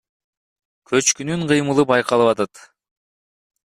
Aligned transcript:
Көчкүнүн 0.93 1.45
кыймылы 1.53 1.87
байкалып 1.95 2.35
атат. 2.35 2.67